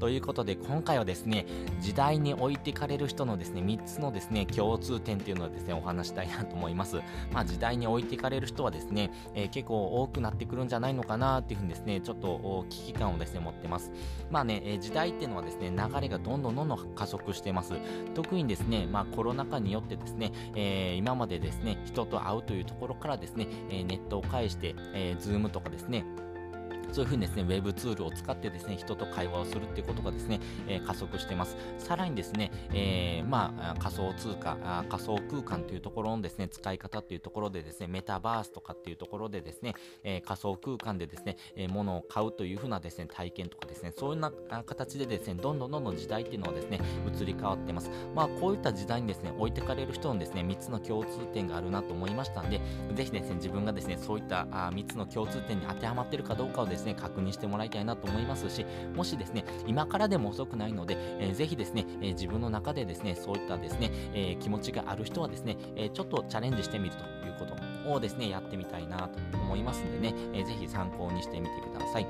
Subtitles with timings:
[0.00, 1.46] ということで今回はですね
[1.78, 6.96] 時代に置いてかれる人のですね3つのですね共通点っていうのをですねお話したいなと思います。
[7.32, 13.92] まあ時代に置いてかれる人はですね、えー、結構多くなってくるんじゃないのかなっていうふうにですねちょっと危機感をですね持ってます。
[14.30, 17.74] まあね、えー、時代っていうのはですね流れがどんどんどんどん加速してます。
[18.14, 26.04] 特にですねまあコロナ禍によってですね、えー、今までですね人と会うというところからですね、えネットを介して、えー、ズームとかですね
[26.92, 31.56] そういうふうにですね、ウェブツールを使ってですね、人と会話をするっていうことがですね、えー、加速してます。
[31.78, 47.90] さらにですね、えー、まあ、仮想通貨あ、仮想空間というところのですね、使い方っていうところでですね、メタバースとかっていうところでですね、えー、仮想空間でですね、えー、物を買うというふうなですね、体験とかですね、そういうような形でですね、どんどんどんどん時代っていうのはですね、移り変わってます。
[48.14, 52.60] まあ、こういった時代にですね、置いてかれる人のですね、3つの共通点があるなと思いましたんで、
[52.94, 58.64] ぜひですね、自分がですね、そういったあ3つの共通点に当てはまってるかどうかをですね、ね確認してもらいたいなと思いますし、
[58.94, 72.06] もしですね、今からでも遅くないので、えー、ぜひですね、えー、自分の中でですね、そういったですね、えー、気持ちがある人はですね、えちょっとチャレンジしてみるということをですね、やってみたいなと思いますんでね、えー、ぜひ参考にしてみてください。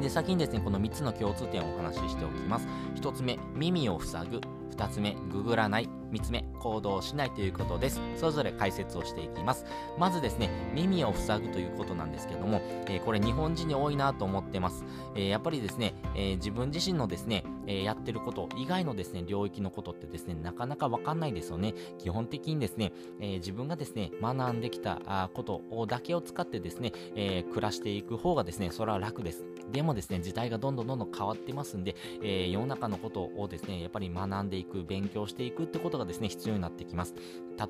[0.00, 2.66] で、先にですね、この3つの共通点をお話ししておきます。
[2.96, 4.40] 1つ目、耳を塞ぐ。
[4.76, 5.99] 2つ目、ググらない。
[6.10, 8.00] 3つ目、行動しないということです。
[8.16, 9.64] それぞれ解説をしていきます。
[9.98, 14.84] まずですね、耳を塞ぐということなんですけども、えー、これ日本人に多いなと思ってます。
[15.14, 21.74] えー、やっぱりですね、えー、自分自身のですね、えやってること以外のですね、領域のことってですね、なかなかわかんないですよね。
[21.98, 29.44] 基本的にですね、え自分がですね、学んできたことだけを使ってですね、え暮らしていく方がですね、それは楽です。
[29.70, 37.14] でもですね、時代がどんどんどんどん変わってますんで、え世の中のことをですね、やっぱり学んでいく、勉強していくってことがですね、必要になってきます。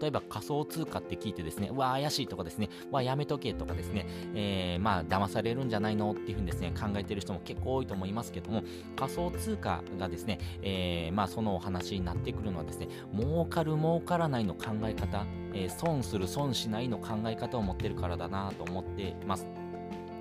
[0.00, 8.62] 例えば仮想通貨って聞いてですね、うわ、怪しいとかですね、うわ、やめとけとかですね、えー、まあ、騙されるんじゃないのっていうふうにですね、考えてる人も結構多いと思いますけども、
[8.96, 19.59] 仮想通貨がですね、えー、まあ、そのお話になってくるのはですね、儲かる儲からないの考え方、えー、損する損しないの考え方を持ってるからだなと思ってます。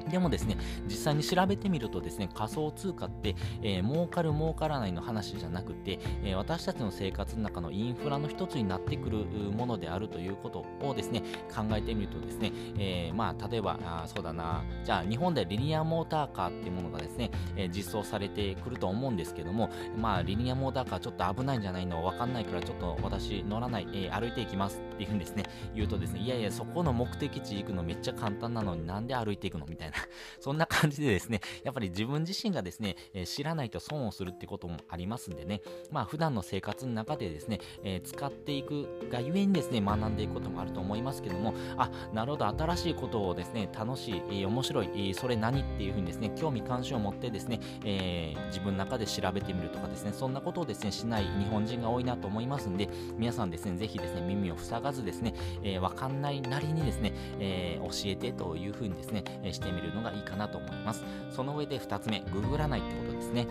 [0.10, 11.22] でもですね、実際に調べてみるとですね、仮想通貨って、えー、儲かる儲からないの話じゃなくて、えー、私たちの生活の中のインフラの一つになってくるものであるということをですね、
[11.54, 25.44] 考えてみるとですね、えー、まあ、例えば、あそうだな、じゃあ日本でリニアモーターカーっていうものがですね、えー、実装されてくると思うんですけども、まあ、リニアモーターカーちょっと危ないんじゃないのわかんないからちょっと私乗らない、え、歩いていきますっていうふうにですね、
[25.76, 29.89] 言うとですね、いやいや、そこの目的地行くのめっちゃ簡単なのになんで歩いていくのみたいな。
[30.40, 35.62] そんな感じでですね、やっぱり自分自身がですね、えー、知らないと損をするってこともありますんでね、
[35.92, 55.34] まあ普段の生活の中でですね、えー、使っていくがゆえにですね、学んでいくこともあると思いますけども、あ、なるほど、新しいことをですね、楽しい、えー、面白い、えー、それ何っていうふうにですね、興味関心を持ってですね、えー、自分の中で調べてみるとかですね、そんなことをですね、しない日本人が多いなと思いますんで、皆さんですね、ぜひですね、耳を塞がずですね、
[55.64, 61.04] えー、わかんないなりにですね、えー、教えてというふうにですね、えー、してみるのがいいかなと思います。
[61.30, 63.48] その上で2つ目、ググらないってことですね。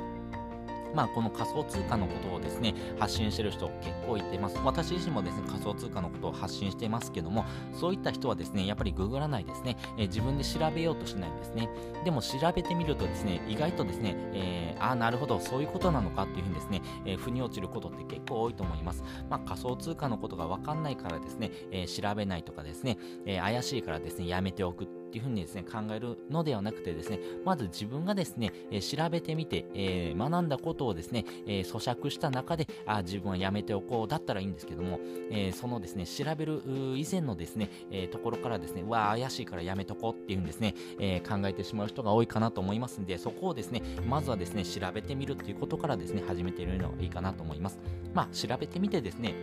[0.94, 4.56] まあ、この仮想通貨のことをですね、発信してる人結構いてます。
[4.64, 11.68] 私自身もですね、仮想通貨のことを発信してますけども、そういった人はですね、やっぱりググらないですね、えー、自分で調べようとしないんですね。
[12.04, 19.02] でも調べてみるとですね、意外とですね、えー、ああ、なるほど、そういうことなのかっていうふうにですね、えー、腑に落ちることって結構多いと思います。
[19.28, 36.62] まあ、仮想通貨のことがわかんないからですね、え調べないとかですね、え怪しいからですね、やめておくっっていうふうにですね、考えるのではなくてですね、まず自分がですね、え調べてみて、え学んだことをですね、え咀嚼した中で、あ、自分はやめておこうだったらいいんですけども、えそのですね、調べる
[36.96, 47.78] 以前のですね、えところからですね、うわ、怪しいからやめとこうっていうふうにですね、え考えてしまう人が多いかなと思いますんで、そこをですね、まずはですね、調べてみるっていうことからですね、始めてみるのがいいかなと思います。
[48.14, 49.34] まあ、調べてみてですね、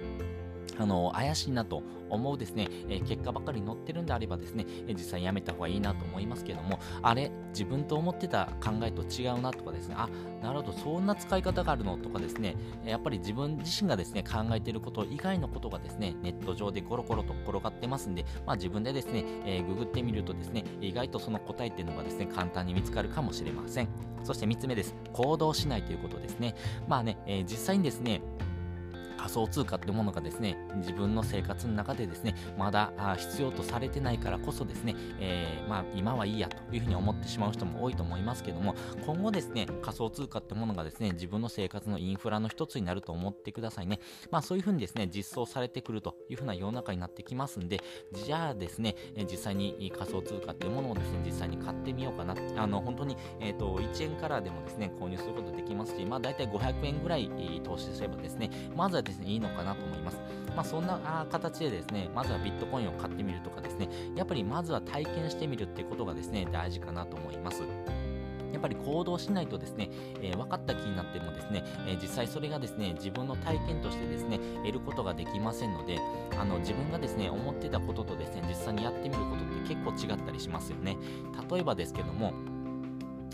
[0.78, 10.10] あの、怪しいなと思うですね、えー、結果ばかり載ってるんであればですね、えー、実際やめた方がいいなと思いますけども、あれ、自分と思ってた考えと違うなとかですね、あ、
[10.42, 12.56] なるほど、そんな使い方があるのとかですね、
[12.86, 23.90] やっぱり自分自身がですね、考えてること以外のことがですね、ネット上でゴロゴロと転がってますんで、まあ自分でですね、えー、ググってみるとですね、意外とその答えっていうのがですね、簡単に見つかるかもしれません。
[24.24, 24.96] そして3つ目です。
[25.14, 26.56] 行動しないということですね。
[26.88, 28.22] まあね、え、実際にですね、
[29.18, 38.76] 仮想通貨ってものがですね、自分の生活の中でですね、まだ必要とされてないからこそですね、えー、まあ、今はいいやというふうに思ってしまう人も多いと思いますけども、
[39.06, 44.00] 今後ですね、仮想通貨ってものがですね、自分の生活のインフラの一つになると思ってくださいね。
[44.32, 47.82] まあそういうふうにですね、実装されてくるというふうな世の中になってきますんで、
[48.14, 48.96] じゃあですね、
[49.30, 52.36] 実際に仮想通貨っていうものをですね、実際に買ってみようかな。
[52.58, 57.30] あの、本当に、えっ、ー、と、1円からでもですね、購入することできますし、まあ大体500円ぐらい
[57.64, 60.18] 投資すればですね、まずはですね、いいのかなと思います。
[60.56, 67.64] まそんな形でですね、まずはビットコインを買ってみるとかですね、やっぱりまずは体験してみるっていうことがですね、大事かなと思います。
[68.56, 69.90] やっぱり行動しないとですね、
[70.22, 76.00] えー、分かった気になってもですね、えー、実際それがですね、自分の体験としてですね、得ることができませんので、
[76.40, 80.98] あの、自分がですね、思ってたこととですね、実際にやってみることって結構違ったりしますよね。
[81.52, 82.34] 例えばですけども、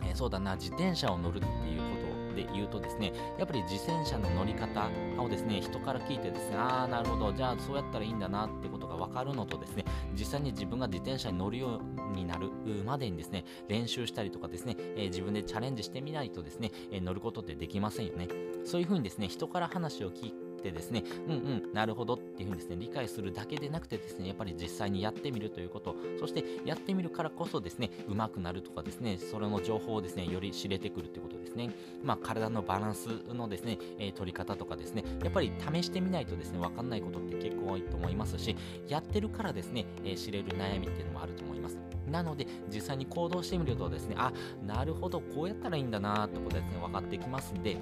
[0.03, 11.81] えー、そうだな、自転車を乗るっていうことで言うとですね、やっぱり自転車の乗り方をですね、人から聞いてですね、ああ、なるほど、じゃあそうやったらいいんだなってことが分かるのとですね、実際に自分が自転車に乗るよ
[12.11, 12.49] うになる
[12.85, 18.27] までにですね、練習したりとかですね、えー、自分でチャレンジしてみないとですね、えー、乗ることってできませんよね。
[18.63, 20.27] そういうふうにですね、人から話を聞
[20.61, 21.35] てですね、うんう
[21.69, 31.69] ん、なるほどっていうふうにですね、理解するだけでなくてですね、やっぱり実際にやってみるということ、そしてやってみるからこそですね、上手くなるとかですね、それの情報をですね、より知れてくるということですね。
[32.03, 38.55] まあ、体のバランスのですね、えー、取り方とかですね、やっぱり試してみないとですね、わかんないことって結構多いと思いますし、
[38.87, 41.77] やってるからですね、えー、知れる悩みっていうのもあると思います。
[42.07, 44.31] なので、実際に行動してみるとですね、あ、
[44.65, 47.77] なるほど、こうやったらいいんだなってことですね、分かってきますんで、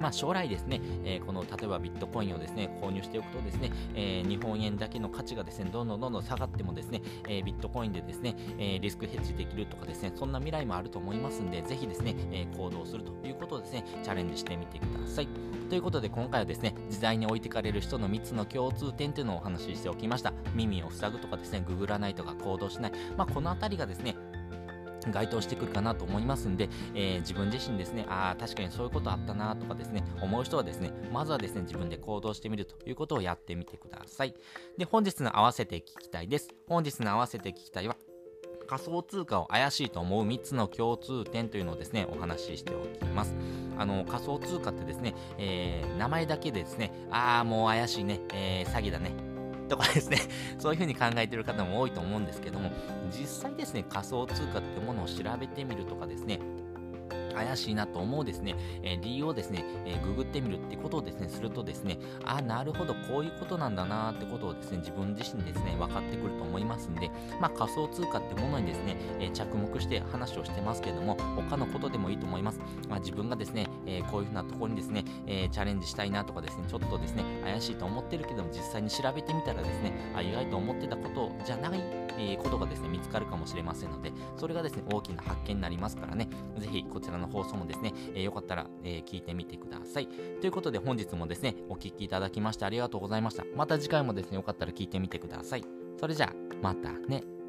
[0.00, 15.28] まあ、将来ですね、えー、この例えばビットコインをですね購入しておくとですね、えー、日本円だけの価値がですねどんどんどんどん下がってもですね、え、ビットコインでですね、えリスクヘッジできるとかですねそんな未来もあると思いますんでぜひですね、え行動するということをですねチャレンジしてみてください。
[15.68, 20.32] ということで今回はですね時代に置いてかれる人の3つの共通点というのをお話ししておきました。
[20.54, 22.92] 耳を塞ぐとかですねググらないとか行動しない。
[23.16, 24.16] まあこの辺りがですね
[25.08, 34.34] 該当してくるかなと思いますんで、えー、自分自身ですね、ああ、確かにそういうことあったなとかですね、思う人はですね、まずはですね、自分で行動してみるということをやってみてください。
[34.78, 36.48] で、本日の合わせて聞きたいです。
[36.68, 37.96] 本日の合わせて聞きたいは、
[38.70, 43.34] 仮想通貨を怪しいと思う3つの共通点というのをですね、お話ししておきます。
[43.76, 49.10] あの、仮想通貨ってですね、えー、名前だけでですね、ああ、もう怪しいね、えー、詐欺だね、
[49.70, 50.18] とかですね、
[50.58, 52.70] そういうふうに考えてる方も多いと思うんですけども、
[53.10, 56.40] 実際ですね、仮想通貨ってものを調べてみるとかですね、
[57.44, 67.10] 怪しいなと思うですね、えー、理由をですね、えー、ググってみるってことをですね、するとですね、あ、なるほど、こういうことなんだなってことをですね、自分自身ですね、分かってくると思いますんで、
[67.40, 72.60] まあ、仮想通貨ってものにですね、えー、着目して話をしてますけれども、他のことでもいいと思います。
[72.88, 86.28] まあ、自分がですね、えこういうふうなところにですね、えチャレンジしたいなとかですね、ちょっとですね、怪しいと思ってるけども、実際に調べてみたらですね、あ意外と思ってたことじゃない、えことがですね、見つかるかもしれませんので、それがですね、大きな発見になりますからね、
[86.58, 90.08] ぜひこちらの放送もですね、えー、よかったら、えー、聞いてみてください。
[90.40, 93.44] ということで本日もですね、お聴きいただきましてありがとうございました。
[93.56, 95.64] また次回もですね、よかったら聞いてみてください。
[95.98, 97.39] それじゃあ、またね。